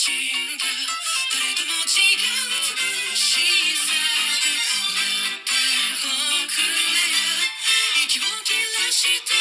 [0.00, 0.08] し
[9.24, 9.39] て。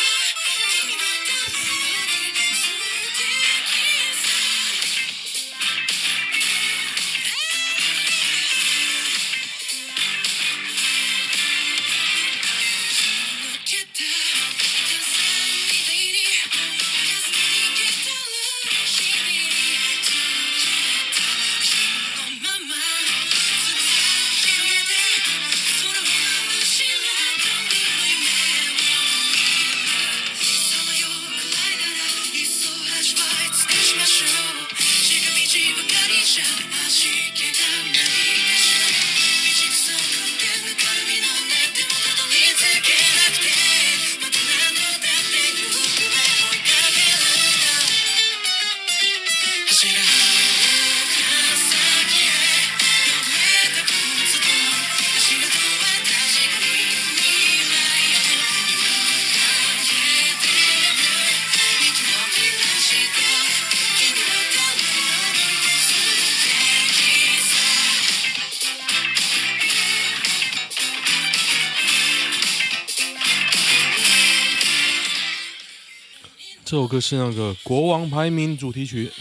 [76.69, 79.11] 这首歌是那个国王排名主题曲，应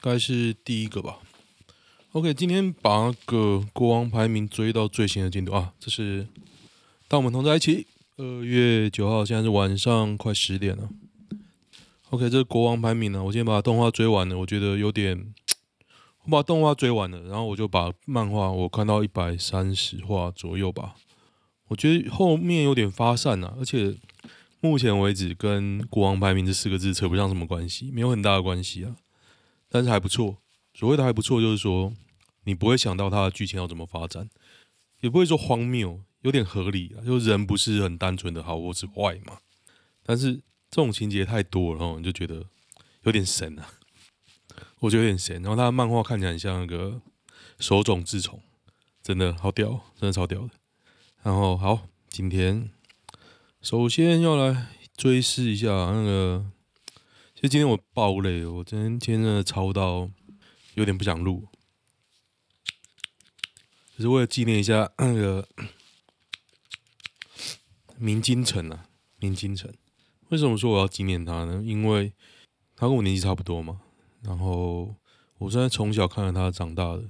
[0.00, 1.18] 该是第一个吧。
[2.12, 6.22] OK，今天把那个国王排名追到最新的进度啊，这是
[7.08, 7.84] 《当我们同在一起》，
[8.22, 10.88] 二月九号，现在是晚上快十点了。
[12.10, 15.34] OK，这是国王排名呢，我今天把动画追完了，我觉得有点，
[16.22, 20.94] 我把动画追完了，然后我就把漫画我看到一百三十话左右吧，
[21.66, 23.96] 我觉得后面有点发散啊，而且。
[24.62, 28.94] 目前为止，跟国王排名这四个字扯不上什么关系，没有很大的关系啊。
[29.70, 30.36] 但是还不错，
[30.74, 31.94] 所谓的还不错，就是说
[32.44, 34.28] 你不会想到它的剧情要怎么发展，
[35.00, 37.00] 也不会说荒谬，有点合理啊。
[37.02, 39.38] 就人不是很单纯的好或是坏嘛。
[40.02, 40.34] 但是
[40.70, 42.44] 这种情节太多了，你就觉得
[43.04, 43.66] 有点神啊。
[44.80, 45.40] 我觉得有点神。
[45.42, 47.00] 然后他的漫画看起来很像那个
[47.58, 48.38] 手冢治虫，
[49.02, 50.50] 真的好屌，真的超屌的。
[51.22, 52.70] 然后好，今天。
[53.62, 56.50] 首先要来追视一下那个，
[57.34, 60.08] 其实今天我爆累，我今天今天真的超到
[60.76, 61.46] 有点不想录，
[63.94, 65.46] 只是为了纪念一下那个
[67.98, 68.86] 明金城啊，
[69.18, 69.70] 明金城。
[70.30, 71.62] 为什么说我要纪念他呢？
[71.62, 72.14] 因为
[72.74, 73.82] 他跟我年纪差不多嘛，
[74.22, 74.94] 然后
[75.36, 77.04] 我现在从小看着他长大的，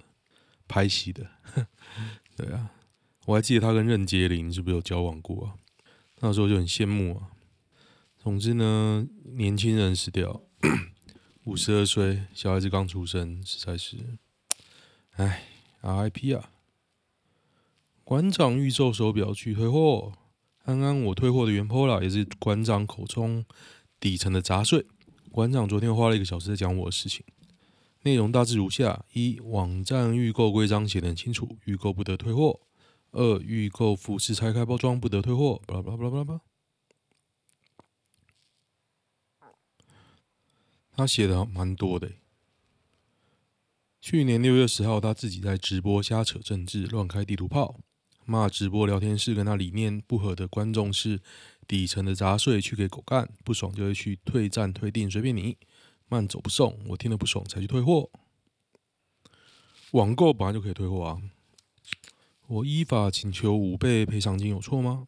[0.67, 1.31] 拍戏的，
[2.37, 2.73] 对啊，
[3.27, 5.55] 我还记得他跟任杰林是不是有交往过啊？
[6.21, 7.31] 那时候就很羡慕啊。
[8.17, 10.43] 总之呢，年轻人死掉，
[11.45, 13.97] 五十二岁，小孩子刚出生，实在是，
[15.13, 15.45] 唉
[15.83, 16.51] ，RIP 啊。
[18.05, 20.13] 馆长预售手表去退货，
[20.65, 23.45] 刚刚我退货的原 POLA 也是馆长口中
[23.99, 24.85] 底层的杂碎。
[25.31, 27.25] 馆长昨天花了一个小时在讲我的事情，
[28.03, 32.61] 内容大致如下：一、网站预购规章写得很清楚，预购不得退货。
[33.13, 35.61] 二、预购服饰拆开包装不得退货。
[35.67, 36.41] 巴拉巴拉巴拉巴拉。
[40.93, 42.13] 他写的蛮多的。
[44.01, 47.81] 去年六月十号，他自己在直播瞎扯政治，乱开地图炮，
[48.25, 51.21] 骂直播聊天室跟他理念不合的观众是
[51.67, 53.29] 底层的杂碎，去给狗干。
[53.45, 55.59] 不爽就会去退站退订，随便你。
[56.09, 58.11] 慢走不送，我听了不爽才去退货。
[59.93, 61.23] 网购本来就可以退货啊。
[62.51, 65.07] 我依法请求五倍赔偿金有错吗？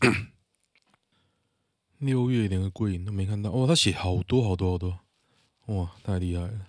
[1.98, 5.00] 六月连个柜影都没看到哦，他写好多好多好多，
[5.66, 6.68] 哇，太厉害了！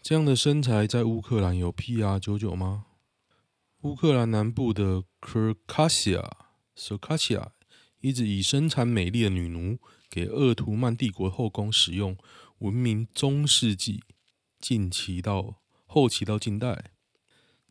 [0.00, 2.86] 这样的身材在乌克兰有 PR 九九吗？
[3.82, 7.50] 乌克兰南部的 Circassia，Circassia
[8.00, 9.78] 一直以身材美丽的女奴
[10.08, 12.16] 给鄂图曼帝国后宫使用，
[12.60, 14.02] 闻名中世纪，
[14.58, 16.92] 近期到后期到近代。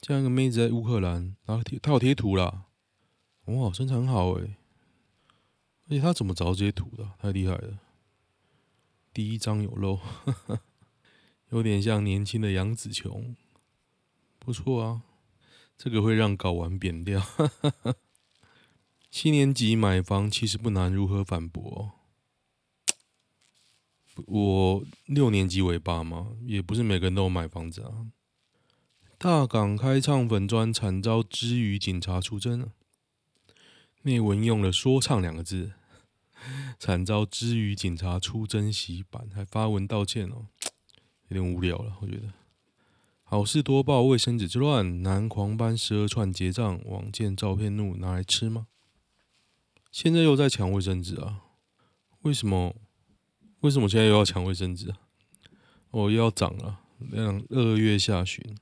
[0.01, 2.65] 这样一个妹子在乌克兰，然后贴她有贴图啦，
[3.45, 4.55] 哇，身材很好诶。
[5.87, 7.11] 而且她怎么找这些图的？
[7.19, 7.79] 太厉害了！
[9.13, 9.99] 第一张有肉，
[11.49, 13.35] 有点像年轻的杨紫琼，
[14.37, 15.01] 不错啊。
[15.77, 17.21] 这个会让睾丸扁掉。
[19.09, 21.93] 七年级买房其实不难，如何反驳？
[24.27, 28.07] 我六年级尾巴嘛，也不是每个人都买房子啊。
[29.19, 32.71] 大港开唱粉专惨遭支语警察出征，
[34.03, 35.73] 内文用了“说唱”两个字，
[36.79, 40.47] 惨遭支语警察出征洗版，还发文道歉哦。
[41.27, 42.31] 有点无聊了，我觉得。
[43.23, 48.67] 好事多报卫生纸之乱，男狂搬十二串结账，网见照片怒拿来吃吗？
[49.91, 51.41] 现在又在抢卫生纸啊？
[52.21, 52.73] 为什么？
[53.59, 54.99] 为什么现在又要抢卫生纸啊？
[55.91, 56.79] 哦，又要涨了。
[56.99, 58.55] 两二月下旬，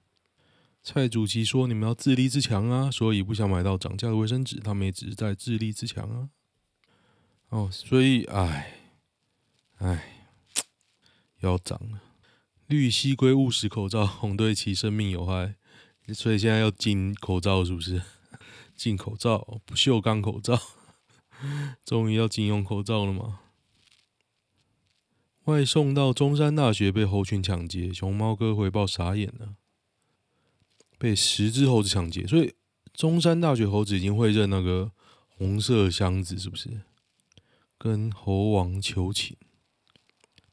[0.90, 6.30] 蔡主席说你们要自立自强啊，所以不想买到涨价的卫生纸，他们也只是在自立自强啊。
[7.50, 8.74] 哦，所以，哎，
[9.80, 10.24] 哎，
[11.42, 12.02] 要涨了。
[12.68, 15.56] 绿蠵龟误食口罩，红对其生命有害，
[16.14, 18.02] 所以现在要禁口罩是不是？
[18.78, 20.58] 禁口罩，不锈钢口罩，
[21.84, 23.42] 终于要禁用口罩了吗？
[25.44, 29.56] 外送到中山大学被猴群抢劫，熊猫哥回报傻眼了，
[30.98, 32.54] 被十只猴子抢劫，所以
[32.94, 34.92] 中山大学猴子已经会认那个
[35.28, 36.82] 红色箱子，是不是？
[37.78, 39.38] 跟猴王求情。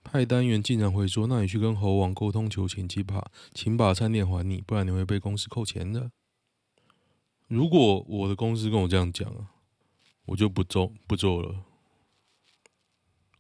[0.03, 6.11] 派单员竟然会说：“那你去跟猴王沟通求情，请把请把餐点还你，不然你会被公司扣钱的。”
[7.49, 9.51] 如果我的公司跟我这样讲啊，
[10.27, 11.65] 我就不做不做了。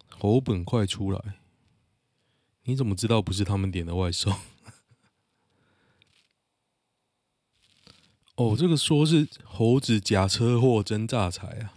[0.08, 1.40] 猴本快出来！
[2.62, 4.32] 你怎么知道不是他们点的外送？
[8.36, 11.74] 哦，这个说是猴子假车祸真诈财啊，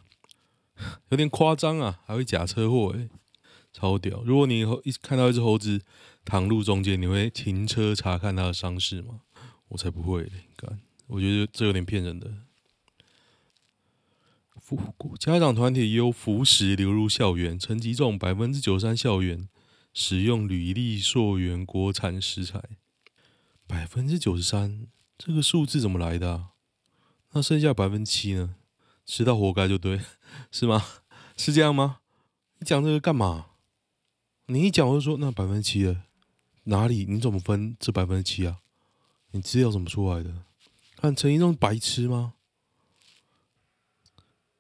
[1.10, 3.10] 有点夸张啊，还会假车祸诶。
[3.74, 4.24] 超屌！
[4.24, 5.80] 如果你以后一看到一只猴子
[6.26, 9.22] 躺路中间，你会停车查看它的伤势吗？
[9.68, 10.28] 我才不会
[11.06, 12.34] 我觉得这有点骗人的。
[15.20, 19.48] 家长团体由辅食流入校园，成绩中百分之九十三校园
[19.94, 22.62] 使用履历溯源国产食材，
[23.68, 24.88] 百分之九十三，
[25.18, 26.50] 这个数字怎么来的？
[27.32, 28.56] 那剩下百分之七呢？
[29.06, 30.02] 吃到活该就对，
[30.52, 30.84] 是吗？
[31.36, 32.00] 是这样吗？
[32.60, 33.48] 你讲这个干嘛？
[34.46, 36.04] 你一讲我就说那百分之七了，
[36.64, 37.06] 哪里？
[37.06, 38.60] 你怎么分这百分之七啊？
[39.32, 40.44] 你资料怎么出来的？
[40.96, 42.34] 看陈一中白痴吗？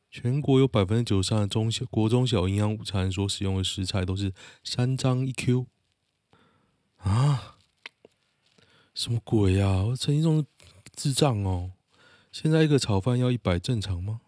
[0.09, 4.33] 全国有百分之九十三的中小国中小营养午餐所使用的食材都是
[4.63, 5.67] 三张一 Q
[6.97, 7.56] 啊？
[8.97, 9.83] 什么鬼呀、啊？
[9.83, 10.43] 我陈一中
[10.95, 11.71] 智障哦！
[12.31, 14.21] 现在一个炒饭要一百正常吗？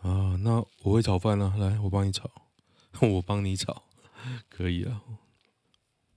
[0.00, 2.30] 啊，那我会炒饭啊，来，我帮你炒，
[3.02, 3.82] 我帮你炒。
[4.48, 5.02] 可以啊，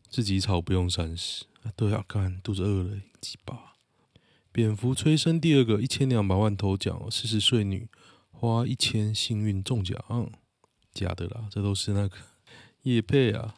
[0.08, 1.46] 自己炒不用三十。
[1.76, 3.74] 对啊，看肚子饿了，鸡巴。
[4.52, 7.90] 蝙蝠催生第二个一千两百万头奖，四十岁女
[8.30, 10.00] 花一千幸运中奖，
[10.94, 12.18] 假的啦，这都是那个
[12.84, 13.56] 业配啊。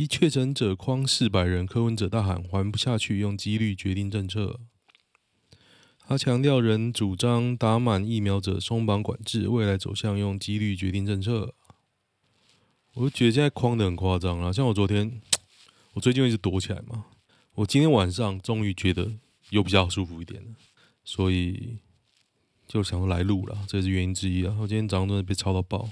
[0.00, 4.58] 一确诊者框四百人，柯文哲大喊还不下去，用几率决定政策。
[5.98, 11.54] 他强调仍主张打满疫苗者松绑管制，未来走向用几率决定政策。
[12.94, 15.20] 我就觉得现在框的很夸张啊，像我昨天，
[15.92, 17.04] 我最近一直躲起来嘛。
[17.56, 19.12] 我今天晚上终于觉得
[19.50, 20.48] 又比较舒服一点了，
[21.04, 21.76] 所以
[22.66, 24.56] 就想来录了，这是原因之一啊。
[24.60, 25.90] 我今天早上真的被吵到爆，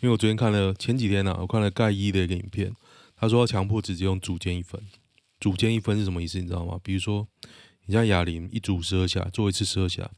[0.00, 2.72] 因为我昨天看了前几天呢、啊，我看了盖伊的一个影片，
[3.22, 4.84] 他说要强迫直接用组间一分，
[5.38, 6.40] 组间一分是什么意思？
[6.40, 6.80] 你知道吗？
[6.82, 7.28] 比如说
[7.86, 10.10] 你像哑铃一组十二下，做一次十二下，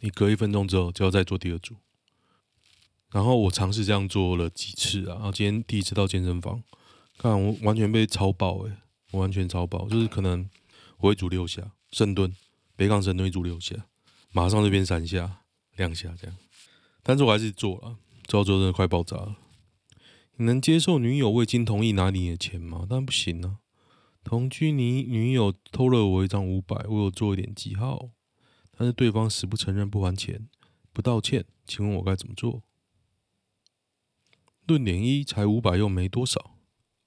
[0.00, 1.76] 你隔一分钟之后就要再做第二组。
[3.10, 6.62] 然后我尝试这样做了几次啊，然后今天第一次到健身房，
[7.18, 8.72] 看我完全被超爆诶、
[9.10, 10.48] 我完全超爆，就是可能
[11.00, 12.34] 我会组六下深蹲，
[12.74, 13.76] 北港深蹲一组六下，
[14.32, 15.42] 马上这边三下
[15.76, 16.34] 两下这样，
[17.02, 19.36] 但是我还是做了，做到最后真的快爆炸了。
[20.36, 22.86] 你能接受女友未经同意拿你的钱吗？
[22.88, 23.58] 当然不行啊。
[24.24, 28.10] 同居你女友偷了我一张五百，我有做一点记号，
[28.76, 30.48] 但是对方死不承认不还钱
[30.92, 32.62] 不道歉，请问我该怎么做？
[34.66, 36.56] 论点一，才五百又没多少。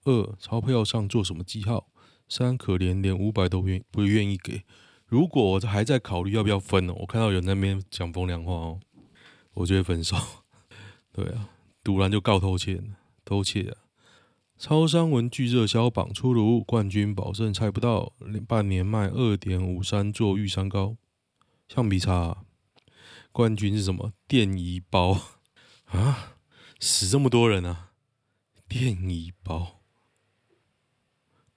[0.06, 1.90] 二，钞票上做什么记号？
[2.30, 4.64] 三，可怜连五百都愿不愿意给。
[5.06, 6.94] 如果我还在考虑要不要分呢？
[6.94, 8.80] 我看到有人那边讲风凉话哦，
[9.54, 10.16] 我就会分手。
[11.12, 11.50] 对啊，
[11.84, 12.82] 赌完就告偷窃，
[13.28, 13.84] 偷窃啊！
[14.58, 18.14] 超商文具热销榜出炉，冠军保证猜不到，
[18.48, 20.96] 半年卖二点五三座玉山高。
[21.68, 22.46] 橡皮擦，
[23.34, 24.14] 冠军是什么？
[24.30, 25.20] 电椅包
[25.88, 26.38] 啊？
[26.80, 27.92] 死这么多人啊！
[28.70, 29.82] 电椅包、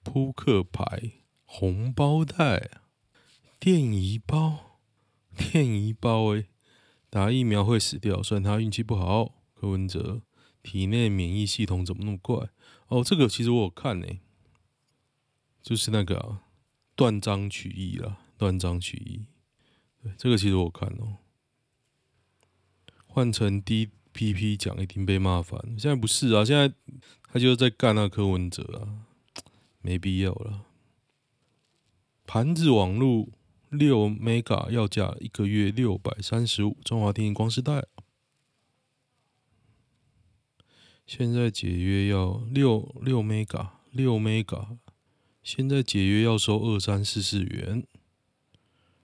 [0.03, 1.13] 扑克牌、
[1.45, 2.81] 红包袋、
[3.59, 4.79] 电椅包、
[5.35, 6.47] 电椅包诶，
[7.09, 9.35] 打疫苗会死掉，算他运气不好。
[9.53, 10.21] 柯文哲
[10.63, 12.49] 体内免疫系统怎么那么怪？
[12.87, 14.07] 哦，这个其实我有看呢，
[15.61, 16.43] 就是那个、啊、
[16.95, 19.25] 断章取义啦，断章取义。
[20.03, 21.17] 对，这个其实我看哦，
[23.05, 26.73] 换成 DPP 讲一定被骂烦，现在不是啊，现在
[27.23, 29.07] 他就是在干那柯文哲啊，
[29.81, 30.65] 没必要了。
[32.25, 33.33] 盘子网路
[33.69, 37.85] 六 mega 要价一个月六百三十五，中华电信光世代。
[41.13, 44.77] 现在解约要六六 mega 六 mega，
[45.43, 47.85] 现在解约要收二三四四元。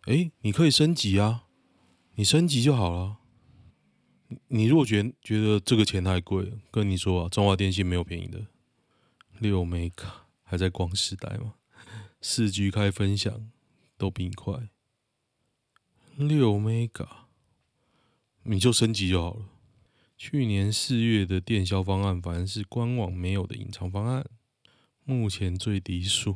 [0.04, 1.44] 哎，你可以升级啊，
[2.16, 3.18] 你升级就好了。
[4.48, 8.48] 你如果觉觉得这个钱太贵，跟你说啊，中华电信没有便宜的，
[9.40, 10.08] 六 mega
[10.44, 11.56] 还在光时代吗？
[12.22, 13.52] 四 G 开分享
[13.98, 14.70] 都比你快，
[16.16, 17.10] 六 mega
[18.44, 19.46] 你就升级就好了。
[20.18, 24.26] 去年四月的电销方案，反而是官网没有的隐藏方案。
[25.04, 26.36] 目前最低数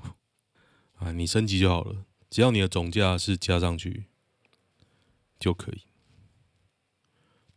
[0.99, 4.05] 啊，你升级就好了，只要你的总价是加上去
[5.39, 5.81] 就可以。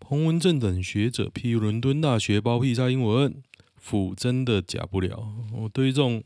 [0.00, 3.42] 彭文正等学者批伦敦大学包庇蔡英文，
[3.76, 5.30] 辅真的假不了。
[5.52, 6.24] 我对于这种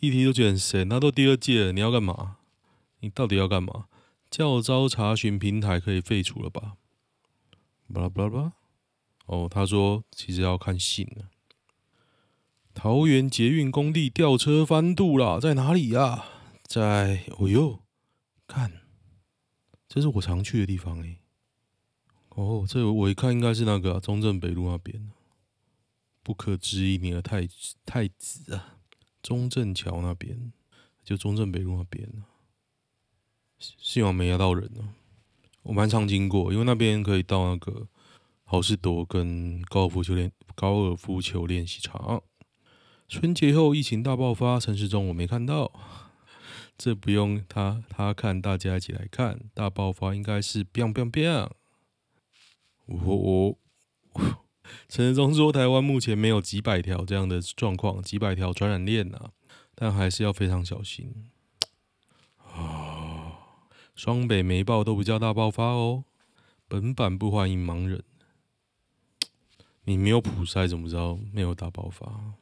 [0.00, 2.38] 议题都觉得很神，那都第二届了，你要干嘛？
[3.00, 3.86] 你到底要干嘛？
[4.28, 6.76] 教招查询平台可以废除了吧？
[7.92, 8.52] 巴拉巴拉巴拉。
[9.28, 11.28] 哦，他说其实要看信了。
[12.72, 16.24] 桃园捷运工地吊车翻肚了，在哪里呀、
[16.64, 17.80] 在，哦呦，
[18.46, 18.80] 看，
[19.86, 21.18] 这是我常去的地方哎。
[22.30, 25.10] 哦，这我一看应该是那个、中正北路那边，
[26.22, 27.46] 不可置疑，你的太
[27.84, 28.78] 太子啊，
[29.22, 30.52] 中正桥那边，
[31.04, 32.10] 就中正北路那边
[33.58, 34.94] 幸好没压到人呢。
[35.64, 37.88] 我蛮常经过，因为那边可以到那个。
[38.50, 42.22] 好市多跟高尔夫球练高尔夫球练习场。
[43.06, 45.70] 春节后疫情大爆发，陈时中我没看到，
[46.78, 49.38] 这不用他他看，大家一起来看。
[49.52, 51.50] 大爆发应该是 biang biang biang。
[52.86, 53.58] 我我
[54.88, 59.32] 陈时中说，台湾目前没有几百条这样的状况，几百条传染链啊，
[59.74, 61.28] 但还是要非常小心。
[62.38, 63.40] 啊，
[63.94, 66.04] 双北没报都不叫大爆发哦，
[66.66, 68.02] 本版不欢迎盲人。
[69.88, 72.34] 你没有普筛，怎么知道没有大爆发？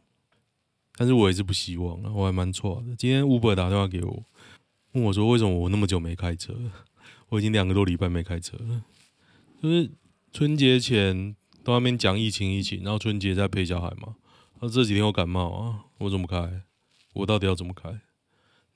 [0.96, 2.96] 但是我也是不希望，我还蛮错的。
[2.96, 4.24] 今天 Uber 打电话给我，
[4.94, 6.58] 问我说为什么我那么久没开车？
[7.30, 8.82] 我已经两个多礼拜没开车了。
[9.62, 9.88] 就是
[10.32, 14.16] 春节前都那边讲疫情疫情，然后春节在陪小孩嘛。
[14.60, 16.62] 那这几天我感冒啊，我怎么开？
[17.14, 18.00] 我到底要怎么开？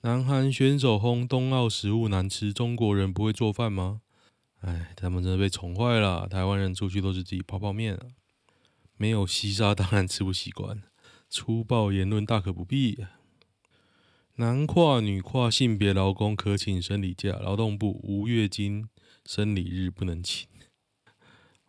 [0.02, 4.02] 南韩选手轰冬奥食物难吃，中国人不会做饭吗？
[4.60, 6.28] 哎，他们真的被宠坏了。
[6.28, 8.06] 台湾人出去都是自己泡泡面啊。
[9.00, 10.82] 没有西沙，当然吃不习惯。
[11.30, 13.06] 粗暴言论大可不必。
[14.34, 18.90] 男跨、女跨性别劳工可请生理假，劳动部无月经
[19.24, 20.46] 生理日不能请。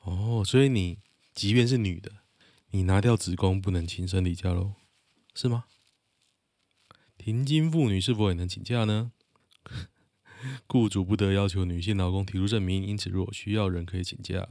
[0.02, 1.00] 哦，所以你
[1.34, 2.12] 即便是女的，
[2.72, 4.74] 你拿掉子宫不能请生理假喽，
[5.34, 5.64] 是吗？
[7.18, 9.14] 停经妇女是否也能请假呢？
[10.68, 14.50] 雇主不得要求女性劳工提出证明，因此若需要人可以请假。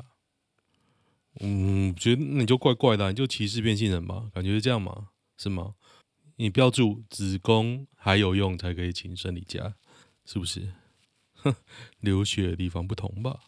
[1.38, 4.28] 嗯，觉得你就怪怪的，你就歧视变性人吧？
[4.34, 5.10] 感觉是这样嘛？
[5.36, 5.74] 是吗？
[6.36, 9.76] 你标注子宫还有用才可以请生理假，
[10.24, 10.72] 是不是？
[11.34, 11.54] 哼，
[12.00, 13.40] 流血的地方不同吧？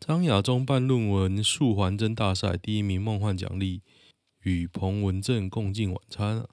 [0.00, 3.82] 张亚中办论文数环真大赛第一名梦幻奖励，
[4.42, 6.48] 与彭文正共进晚餐啊。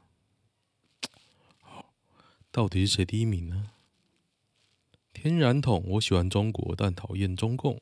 [2.52, 3.72] 到底是谁第一名呢？
[5.12, 7.82] 天然桶，我喜欢中国，但讨厌中共，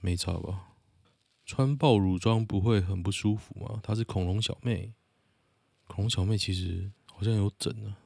[0.00, 0.73] 没差吧？
[1.44, 3.80] 穿爆乳装不会很不舒服吗？
[3.82, 4.94] 她是恐龙小妹，
[5.86, 7.98] 恐龙小妹其实好像有整啊。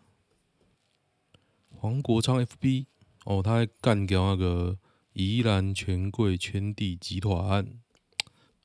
[1.70, 2.86] 黄国昌 FB
[3.24, 4.78] 哦，他还干掉那个
[5.12, 7.78] 宜兰权贵圈地集团，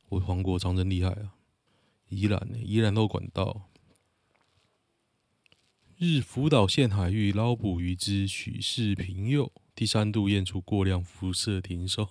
[0.09, 1.35] 我黄国昌真厉害啊！
[2.09, 3.69] 宜兰呢，宜兰都管到。
[5.97, 12.09] 日福岛县海域捞捕鱼之许氏平幼，第三度验出过量辐射，停售。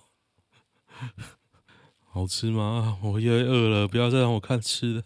[2.13, 2.99] 好吃吗？
[3.01, 5.03] 我越来越饿了，不要再让我看吃的，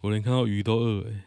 [0.00, 1.26] 我连看到鱼都饿哎。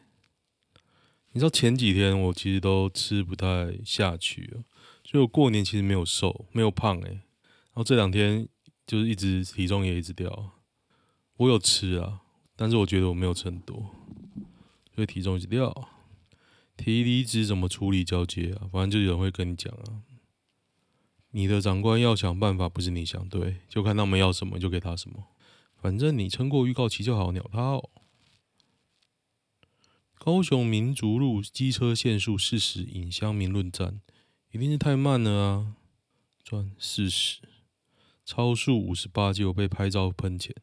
[1.31, 4.63] 你知道前几天我其实都吃不太下去了，
[5.03, 7.09] 所以我过年其实没有瘦，没有胖哎。
[7.09, 8.47] 然后这两天
[8.87, 10.53] 就是一直体重也一直掉。
[11.37, 12.21] 我有吃啊，
[12.55, 13.91] 但是我觉得我没有吃很多，
[14.95, 15.89] 所以体重一直掉。
[16.75, 18.65] 提离职怎么处理交接啊？
[18.71, 20.01] 反正就有人会跟你讲啊。
[21.35, 25.25] 你的长官要想办法，不是你想，对，就看他们要什么就给他什么，
[25.75, 27.89] 反正你撑过预告期就好，鸟他哦。
[30.17, 33.99] 高雄民族路机车限速四十，引乡民论战，
[34.53, 35.75] 一定是太慢了啊！
[36.41, 37.41] 转四十，
[38.25, 40.55] 超速五十八就被拍照喷钱，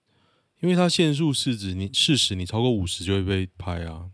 [0.61, 4.11] 因为它限速是指你四十，你超过五十就会被拍啊。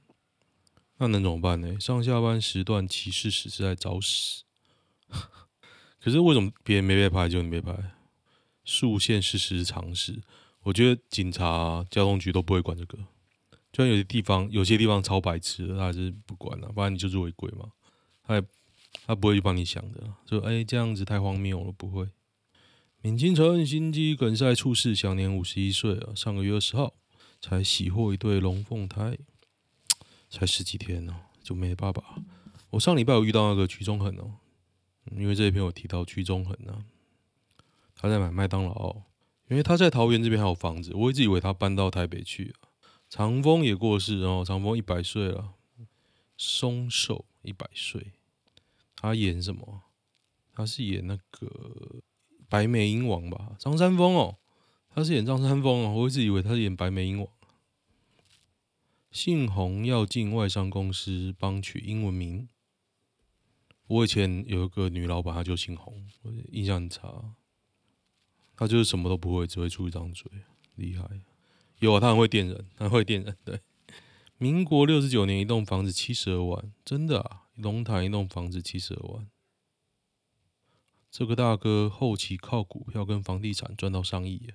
[0.96, 1.78] 那能怎么办呢？
[1.78, 4.42] 上下班时段骑士死是在找死。
[6.00, 7.74] 可是为什么别人没被拍就你被拍？
[8.64, 10.20] 速限事实常识。
[10.62, 12.98] 我觉得警察、交通局都不会管这个。
[13.72, 17.70] 就像有些地方，有些地方超白痴的，他还是不管了、不然你就是违规嘛。
[18.24, 18.42] 他也
[19.06, 22.08] 他不会去帮你想的，说哎、这样子太荒谬了，不会。
[23.02, 26.14] 闵清城心肌梗塞猝死，享年五十一岁啊。
[26.14, 26.94] 上个月二十号
[27.40, 29.16] 才喜获一对龙凤胎，
[30.28, 32.02] 才十几天呢、就没爸爸。
[32.70, 34.32] 我上礼拜有遇到那个屈中恒哦，
[35.16, 36.84] 因为这一篇我提到屈中恒呢，
[37.94, 39.02] 他在买麦当劳，
[39.48, 42.54] 因为他在桃园这边还有房子，我一直以为他搬到台北去了。
[43.08, 45.54] 长风也过世哦，长风一百岁了，
[46.36, 48.12] 松寿一百岁，
[48.96, 49.82] 他演什么？
[50.54, 52.02] 他是演那个。
[52.50, 54.38] 白眉鹰王吧，张三丰哦，
[54.88, 57.28] 他是演张三丰哦，我一直以为他是演白眉鹰王。
[59.10, 62.48] 姓洪要进外商公司帮取英文名。
[63.88, 67.35] 我以前有一个女老板，她就姓洪，我印象很差。
[68.54, 70.30] 她就是什么都不会，只会出一张嘴，
[70.76, 71.09] 厉害。
[71.78, 73.37] 有啊，她很会电人，很会电人。
[73.45, 73.61] 对，
[74.37, 79.26] 民国六十九年，一栋房子七十二万，真的啊，龙潭一栋房子七十二万。
[81.11, 84.52] 这个大哥后期靠股票跟房地产赚到上亿，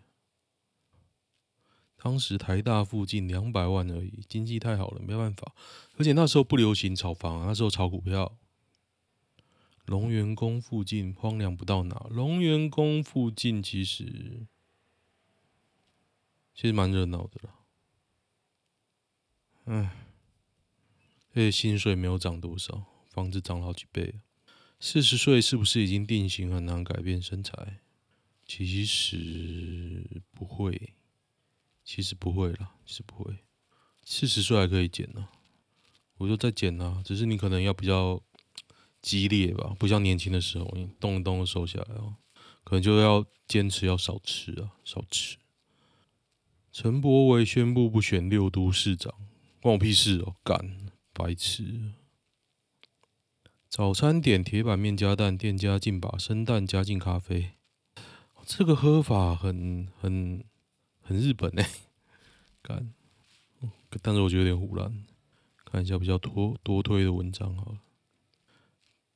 [1.97, 5.55] 当时台大附近两百万而已，经济太好了，没办法。
[5.97, 8.37] 而且那时候不流行炒房，啊那时候炒股票。
[9.85, 14.47] 龙源宫附近荒凉不到哪，龙源宫附近其实
[16.53, 17.55] 其实蛮热闹的啦。
[19.65, 19.95] 唉，
[21.31, 24.21] 而且薪水没有涨多少，房子涨了好几倍。
[24.79, 27.79] 四十岁是不是已经定型，很难改变身材？
[28.45, 30.93] 其实不会，
[31.83, 33.37] 其实不会啦，其实不会。
[34.03, 35.29] 四十岁还可以减呢，
[36.17, 38.21] 我就再减啊，只是你可能要比较
[39.03, 42.15] 激烈吧，不像年轻的时候，你动一动就瘦下来哦，
[42.63, 45.37] 可能就要坚持要少吃啊，少吃。
[46.71, 49.13] 陈柏惟宣布不选六都市长，
[49.61, 51.91] 关我屁事哦，干，白痴。
[53.69, 57.51] 早餐点铁板面加蛋，店家竟把生蛋加进咖啡，
[58.45, 60.43] 这个喝法很很
[61.01, 61.69] 很日本哎，
[62.61, 62.93] 干，
[64.01, 65.03] 但是我觉得有点胡乱。
[65.65, 67.77] 看一下比较多多推的文章好了。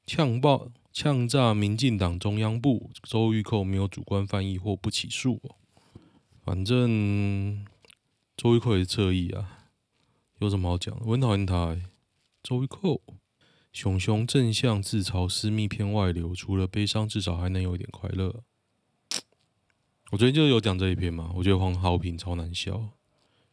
[0.08, 5.56] 呛爆呛炸民进党中央部，周玉蔻没有主观犯意或不起诉哦。
[6.46, 7.66] 反正
[8.38, 9.68] 周玉蔻也是侧翼啊，
[10.40, 11.02] 有什么好讲的？
[11.06, 11.78] 我很讨厌他，
[12.42, 13.02] 周玉蔻。
[13.74, 18.44] 熊熊正向自嘲私密片外流，除了悲伤，至少还能有一点快乐。
[20.12, 22.92] 我昨天就有讲这一篇嘛，我觉得黄豪平超难笑，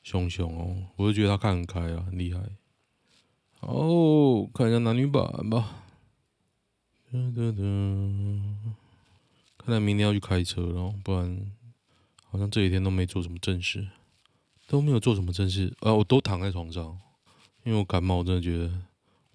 [0.04, 2.40] 熊熊哦，我就觉得他看很开啊，很厉害。
[3.58, 3.76] 好，
[4.54, 5.83] 看一下男女版吧。
[7.14, 8.42] 噔噔噔，
[9.56, 11.52] 看来明天要去开车了，不然
[12.24, 13.86] 好像这几天都没做什么正事，
[14.66, 16.98] 都没有做什么正事啊，我都躺在床上，
[17.62, 18.82] 因为我感冒，我真的觉得。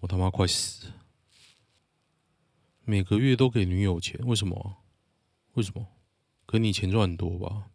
[0.01, 0.91] 我他妈快死！
[2.83, 4.77] 每个月都给女友钱，为什么？
[5.53, 5.87] 为什么？
[6.45, 7.67] 可你钱赚很多吧？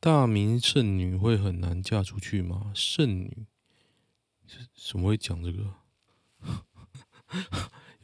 [0.00, 2.72] 大明剩女会很难嫁出去吗？
[2.74, 3.46] 剩女？
[4.74, 5.74] 怎么会讲这个？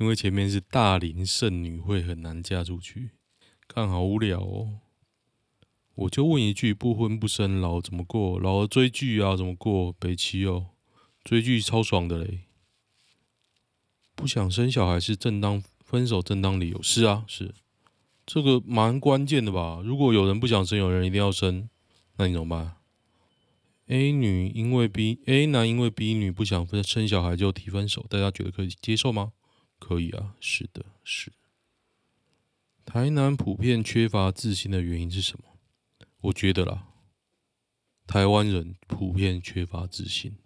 [0.01, 3.11] 因为前面是大龄剩女会很难嫁出去，
[3.69, 4.79] 看好无聊哦。
[5.95, 8.41] 我就问一句：不婚不生老怎么过？
[8.41, 9.93] 老了追剧啊，怎么过？
[9.93, 10.69] 北七哦，
[11.23, 12.47] 追剧超爽的嘞。
[14.15, 17.55] 不想生小孩是正当分手正当理由，是啊，是
[18.25, 19.83] 这个蛮关键的吧？
[19.85, 21.69] 如果有人不想生，有人一定要生，
[22.17, 22.77] 那你怎么办
[23.89, 29.33] ？A 女因为 B A 男因为 B 女不想分生小孩就提分手，大家觉得可以接受吗？
[29.81, 31.33] 可以啊，是的，是。
[32.85, 35.45] 台南普遍缺乏自信的原因是什么？
[36.21, 36.87] 我觉得啦，
[38.07, 40.37] 台湾人普遍缺乏自信。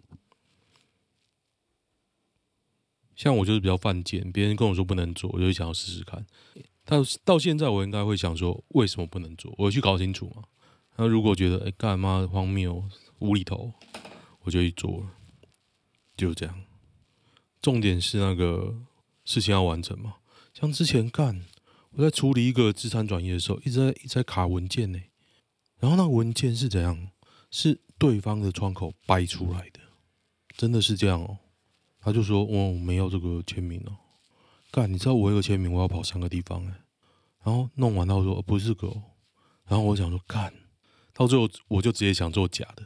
[3.15, 6.25] 像我就是比较犯贱，别人跟我说不能做，我就想要试试看。
[6.83, 9.53] 到到现在，我应该会想说，为什么不能做？
[9.57, 10.43] 我去搞清楚嘛。
[10.97, 12.87] 那如果觉得哎干嘛荒谬
[13.19, 13.73] 无厘头，
[14.41, 15.09] 我就去做。
[16.15, 16.63] 就这样。
[17.61, 18.75] 重点是那个
[19.25, 20.15] 事情要完成嘛。
[20.53, 21.43] 像之前干，
[21.91, 24.99] 我在处理一个资产转移的时候，一直在一直在卡文件呢。
[25.79, 27.09] 然后那个文件是怎样？
[27.51, 29.79] 是对方的窗口掰出来的，
[30.57, 31.37] 真的是这样哦。
[32.01, 33.95] 他就说：“我没有这个签名哦，
[34.71, 36.73] 干，你知道我有个签名，我要跑三个地方哎。”
[37.43, 39.01] 然后弄完，他说：“不是狗。”
[39.67, 40.53] 然后我想说：“干，
[41.13, 42.83] 到最后我就直接想做假的，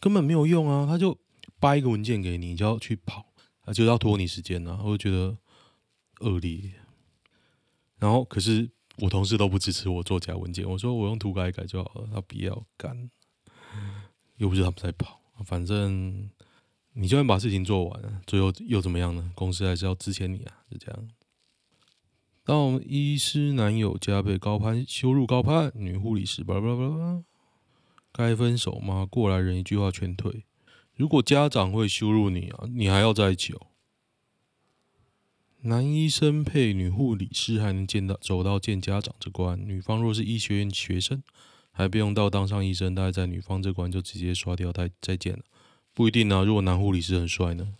[0.00, 0.86] 根本没有用啊！
[0.86, 1.16] 他就
[1.60, 3.26] 掰一个文件给你，你就要去跑，
[3.60, 5.36] 啊，就要拖你时间啊，我就觉得
[6.20, 6.72] 恶劣。
[7.98, 13.10] 然后，可是我同事都不支持我做假文件，我说我用图改一改就好了，他不要干，
[14.36, 16.30] 又不是他们在跑，反正
[16.94, 19.30] 你就算把事情做完，最后又怎么样呢？
[19.34, 21.08] 公司还是要支遣你啊，是这样。
[22.42, 27.22] 到医师男友家被高攀羞辱高攀，女护理师巴拉巴拉巴拉，
[28.12, 29.06] 该分手吗？
[29.08, 30.46] 过来人一句话劝退。
[30.94, 33.66] 如果家长会羞辱你啊，你还要在一起哦？
[35.62, 41.22] 男医生配女护理师还能见到走到见家长这关，女方若是医学院学生，
[41.70, 45.40] 还不用到当上医生，大概在女方这关就直接刷掉，再再见了。
[45.92, 47.74] 不一定、啊，如果男护理师很帅呢，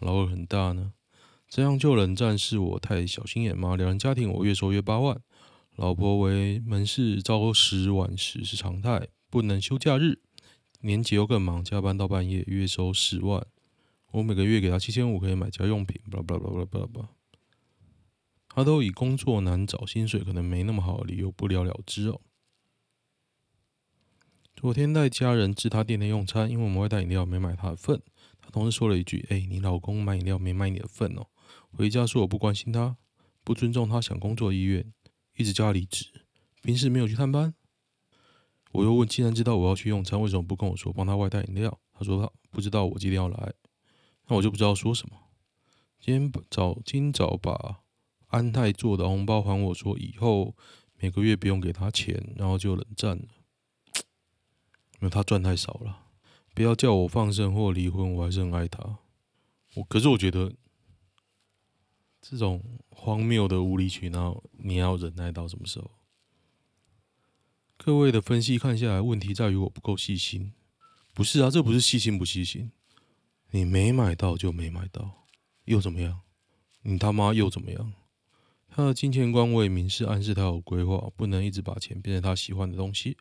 [0.00, 0.92] 老二很大呢，
[1.48, 3.76] 这样就冷战是我太小心眼吗？
[3.76, 5.20] 两人家庭我月收约八万，
[5.76, 10.18] 老婆为门市朝十晚十是常态，不能休假日。
[10.80, 13.46] 年节又更忙，加班到半夜，月收十万，
[14.10, 17.19] 我每个月给他七千五，可以买家用品，巴拉巴拉巴拉巴拉巴拉。
[18.52, 22.20] 他都以工作难找、薪水可能没那么好的理由不了了之哦。
[24.54, 28.02] 昨天带家人至他店内用餐，因为我们外带饮料没买他的份，
[28.42, 31.28] 他同事说了一句：“哎，你老公买饮料没买你的份哦。”
[31.72, 32.96] 回家说我不关心他，
[33.42, 34.92] 不尊重他想工作意愿，
[35.36, 36.26] 一直叫他离职，
[36.62, 37.54] 平时没有去探班。
[38.72, 43.54] 我又问：“既然知道我要去用餐，为什么不跟我说，帮他外带饮料？”他说：“他不知道我今天要来。”
[44.28, 45.16] 那我就不知道说什么。
[45.98, 47.80] 今天早今早把
[48.30, 50.56] 安泰做的红包还我说，以后
[50.96, 53.24] 每个月不用给他钱，然后就冷战了。
[55.00, 56.06] 因为他赚太少了，
[56.54, 58.98] 不要叫我放生或离婚，我还是很爱他。
[59.74, 60.52] 我可是我觉得
[62.20, 65.90] 这种荒谬的无理取闹，你要忍耐到什么时候？
[67.76, 70.52] 各位的分析看下来，问题在于我不够细心。
[71.14, 72.70] 不是啊，这不是细心不细心，
[73.50, 75.26] 你没买到就没买到，
[75.64, 76.20] 又怎么样？
[76.82, 77.92] 你他妈又怎么样？
[78.70, 83.16] 他的金钱观我也明示暗示他有规划，不能一直把钱变成他喜欢的东西。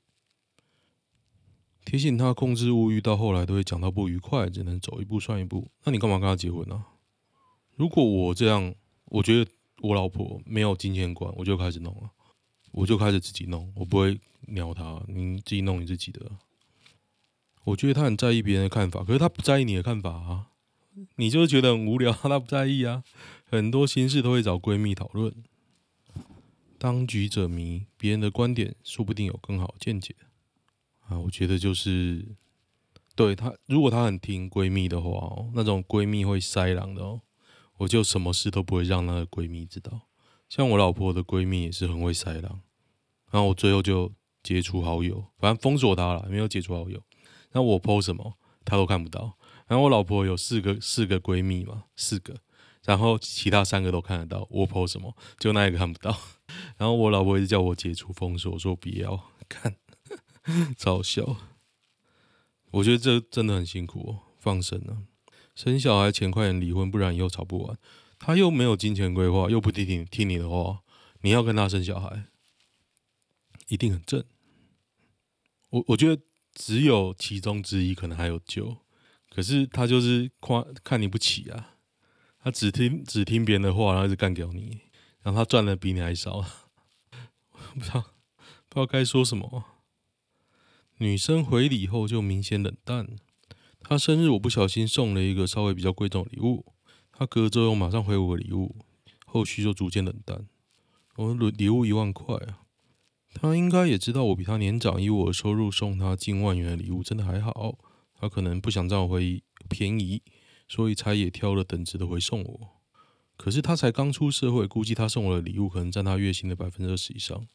[1.83, 5.71] 提醒他控制物欲，到后来都会讲到不愉快，只能走一步算一步。
[5.83, 6.85] 那你干嘛跟他结婚呢、啊？
[7.75, 12.11] 如果我这样，我觉得我老婆没有金钱观，我就开始弄了。
[12.71, 16.29] 我就开始自己弄，我不会鸟他，你自己弄你自己的。
[17.63, 20.49] 我觉得他很在意别人的看法，可是他不在意你的看法啊。
[21.15, 23.03] 你就是觉得很无聊，他不在意啊。
[23.49, 25.33] 很多心事都会找闺蜜讨论。
[26.77, 30.15] 当局者迷，别人的观点说不定有更好见解
[31.07, 31.17] 啊。
[31.17, 32.35] 我觉得就是
[33.15, 37.21] 对他，如果他很听闺蜜的话哦，那种闺蜜会塞狼的哦，
[37.77, 40.01] 我就什么事都不会让那个闺蜜知道。
[40.47, 42.61] 像我老婆的闺蜜也是很会塞狼，
[43.31, 47.03] 然后我最后就解除好友，反正封锁她了，没有解除好友。
[47.51, 49.35] 然后我 po 什么，她都看不到。
[49.67, 52.35] 然后我老婆有四个四个闺蜜嘛，四个，
[52.85, 56.17] 然后其他三个都看得到我 po 什么，就那一个看不到。
[56.77, 59.75] 然后我老婆一直叫我解除封锁，我说不要看，
[60.77, 61.37] 超笑。
[62.71, 65.03] 我觉得这真的很辛苦哦，放生了，
[65.55, 67.77] 生小孩前快点离婚，不然以后吵不完。
[68.17, 70.81] 他又没有金钱规划，又不听听听你的话，
[71.21, 72.25] 你要跟他生小孩，
[73.67, 74.23] 一定很正。
[75.69, 76.21] 我我觉得
[76.53, 78.77] 只有其中之一可能还有救，
[79.29, 81.77] 可是他就是夸看你不起啊，
[82.41, 84.79] 他只听只听别人的话，然后一直干掉你，
[85.21, 86.39] 然后他赚的比你还少，
[87.51, 88.01] 不知道
[88.69, 89.65] 不知道该说什么。
[90.97, 93.07] 女生回礼后就明显冷淡，
[93.81, 96.73] 他生日我不小心送了一个稍微比较贵重的礼物。
[97.11, 98.77] 他隔周又马上回我礼物，
[99.25, 100.47] 后续就逐渐冷淡。
[101.17, 102.63] 我的礼物一万块啊，
[103.33, 107.77] 他应该也知道我比他年长，以我的收入送他近万元的礼物真的还好。
[108.13, 110.21] 他可能不想占我回便宜，
[110.69, 112.69] 所以才也挑了等值的回送我。
[113.35, 117.47] 可是他才刚出社会，估计他送我的礼物可能占他月薪的百分之二十以上。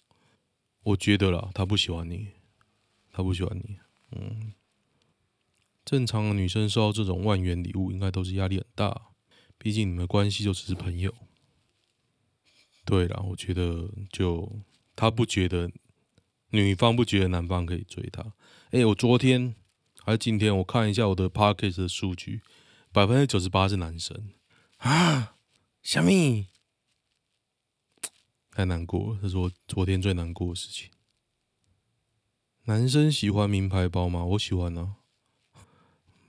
[0.83, 2.29] 我觉得啦，他不喜欢你，
[3.11, 3.79] 他不喜欢你。
[4.12, 4.53] 嗯，
[5.85, 9.09] 正常的女生收到这种万元礼物，应该都是压力很大。
[9.57, 11.14] 毕竟你们关系就只是朋友，
[12.85, 14.61] 对啦，我觉得就
[14.94, 15.70] 他不觉得
[16.50, 18.35] 女方不觉得男方可以追她。
[18.70, 19.55] 哎、我昨天
[20.03, 22.42] 还是今天，我看一下我的 Podcast 的数据，
[22.95, 24.31] 百分之九十八是男生
[24.77, 25.35] 啊，
[25.83, 26.47] 小米
[28.53, 30.93] 太难过了，这是我昨天最难过的事情。
[32.67, 34.25] 男生喜欢名牌包吗？
[34.25, 34.95] 我喜欢啊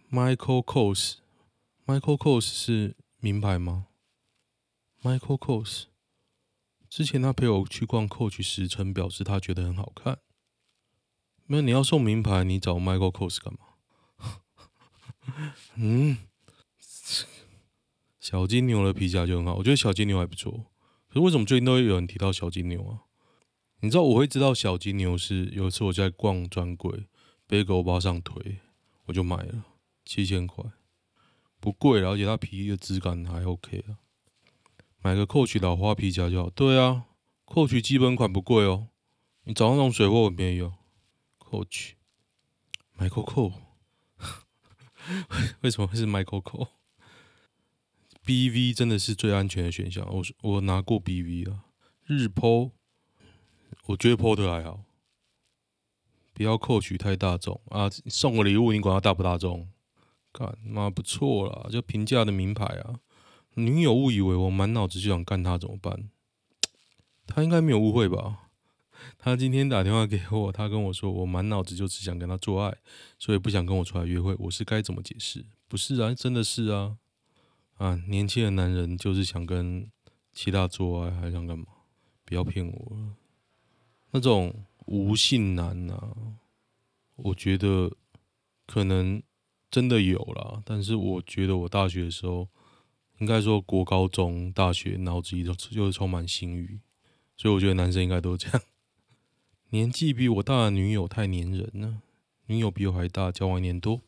[0.10, 2.96] ，Michael Kors，Michael Kors 是。
[3.20, 3.88] 名牌吗
[5.02, 5.86] ？Michael Kors
[6.88, 10.20] 之前他陪我去逛 Coach 时，曾表示他觉得很好看。
[11.48, 13.60] 那你要送名牌，你找 Michael Kors 干嘛？
[15.74, 16.18] 嗯，
[18.26, 20.52] 小金牛的皮夹就很好，我觉得小金牛还不错。
[21.10, 23.06] 可是为什么最近都会有人提到小金牛啊？
[23.82, 27.06] 你知道我会知道小金牛是有一次我在逛专柜，
[27.46, 28.58] 被狗包上推，
[29.06, 29.66] 我就买了
[30.06, 30.66] 七千块，
[31.60, 34.02] 不贵，而且它皮的质感还 OK 啊。
[35.04, 36.50] 买个 Coach 老花皮夹就好。
[36.50, 37.06] 对啊
[37.46, 38.88] ，Coach 基本款不贵哦，
[39.44, 40.74] 你找那种水货很便宜哦。
[41.38, 41.92] Coach
[42.98, 43.54] Michael Kors，
[45.62, 46.42] 为什么会是 Michael
[48.26, 50.08] BV 真的是最安全的选项。
[50.12, 51.66] 我我拿过 BV 啊，
[52.06, 52.72] 日 PO，
[53.86, 54.84] 我觉得 PO 的还好。
[56.34, 57.90] 不要扣取太大众啊！
[58.08, 59.70] 送个礼物，你管它大不大众？
[60.34, 63.00] 干妈不错啦，就平价的名牌啊。
[63.54, 66.10] 女友误以为我满脑子就想干他怎么办？
[67.26, 68.50] 他应该没有误会吧？
[69.18, 72.76] 他今天打电话给我，他跟我说我满脑子就只想跟他做爱，
[73.18, 74.36] 所以不想跟我出来约会。
[74.40, 75.46] 我是该怎么解释？
[75.70, 76.98] 不是啊，真的是啊！
[77.76, 79.90] 啊，年轻的男人就是想跟
[80.32, 81.66] 其他做爱，还想干嘛？
[82.24, 83.16] 不要骗我。
[84.12, 86.16] 那种无性男啊，
[87.16, 87.92] 我觉得
[88.66, 89.22] 可能
[89.70, 92.48] 真的有啦，但是我觉得我大学的时候。
[93.20, 96.82] 应该说，国高中、大学脑子里都就是充满性欲，
[97.38, 98.62] 所以我觉得男生应该都这样。
[99.70, 102.02] 年纪比我大的女友太黏人了，
[102.48, 104.02] 女友比我还大，交往一年多。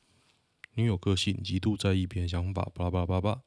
[0.73, 3.41] 女友个性极度在意别人想法，巴拉巴拉巴拉。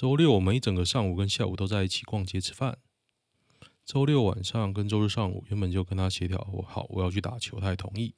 [0.00, 2.78] 周六我们一整个上午跟下午都在一起逛街吃饭。
[3.84, 8.14] 周六晚上跟周日上午原本就跟他协调，我好我要去打球，他也同意。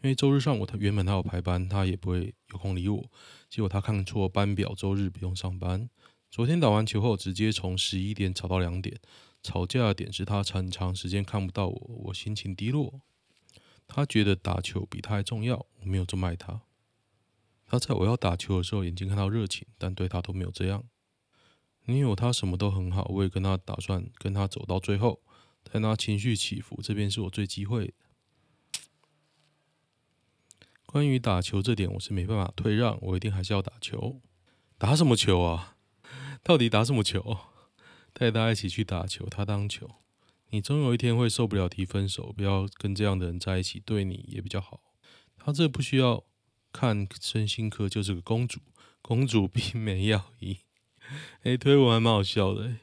[0.00, 3.04] 因为周日上午他原本他有排班，他也不会有空理我。
[3.50, 5.90] 结果他看错班表，周日不用上班。
[6.30, 8.98] 昨天打完球后，直接从十一点吵到两点。
[9.42, 13.02] 吵架的点是他很长时间看不到我，我心情低落。
[13.86, 16.62] 他觉得打球比他还重要，我没有这么爱他。
[17.66, 20.82] 他在我要打球的时候，眼睛看到热情，但对他都没有这样。
[21.86, 25.20] 女友他什么都很好，我也跟他打算跟他走到最后。
[25.72, 27.92] 但他情绪起伏，这边是我最忌讳的。
[30.86, 34.20] 关于打球这点，我是没办法退让，我一定还是要打球。
[34.78, 35.76] 打什么球啊？
[36.42, 37.36] 到底打什么球？
[38.12, 39.90] 带他一起去打球，他当球。
[40.50, 44.80] 你总有一天会受不了提分手，不要跟这样的人在一起，对你也比较好。
[45.36, 46.24] 他这不需要
[46.72, 48.60] 看身心科，就是个公主。
[49.02, 50.58] 公主病没药医。
[51.44, 52.76] 哎，推文还蛮好笑的。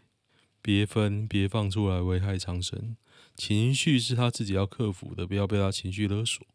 [0.61, 2.95] 别分，别放出来危害长生。
[3.35, 6.45] 情绪是他自己要克服的，不要被他情绪勒索。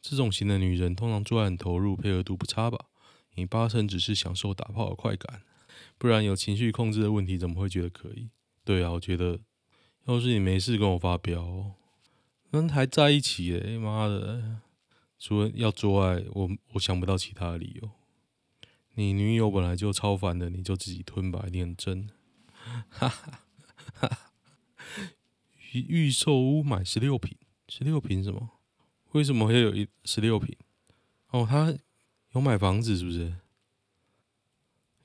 [0.00, 2.86] 这种型的女人通常做爱很投入，配合度不差吧？
[3.34, 5.42] 你八成只是享受打炮的快感。
[5.98, 8.28] 不然有情绪控制的问题，怎么会觉得可以？
[8.64, 9.40] 对啊，我觉得，
[10.06, 11.72] 要是你没事跟我发飙，
[12.50, 14.60] 那还在一起诶，妈的！
[15.18, 17.90] 除了要做爱，我我想不到其他的理由。
[18.94, 22.10] 你女友本来就超烦的，你就自己吞吧，一定很真。
[22.88, 23.40] 哈哈
[23.94, 24.18] 哈！
[25.72, 27.36] 预预售屋买十六坪，
[27.68, 28.50] 十六坪什么？
[29.12, 30.56] 为什么会有一十六坪？
[31.30, 31.74] 哦，他
[32.34, 33.34] 有买房子是不是？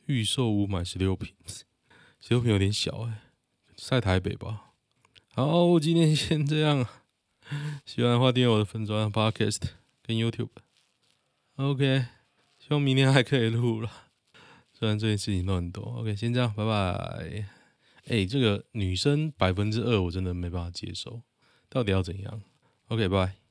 [0.06, 1.34] 预售屋买十六坪，
[2.20, 3.22] 十六坪有点小哎，
[3.76, 4.74] 在台北吧。
[5.34, 6.86] 好，今天先这样。
[7.86, 9.70] 喜欢的话订阅我的粉砖 Podcast
[10.02, 10.50] 跟 YouTube。
[11.56, 12.06] OK，
[12.68, 13.90] 希望明天还可以录了。
[14.74, 15.84] 虽然最近事情都很多。
[15.84, 17.46] OK，先这样，拜拜。
[18.08, 21.22] 哎，这个女生百分之二我真的没办法接受，
[21.70, 22.42] 到底要怎样
[22.90, 23.47] ？OK，拜拜。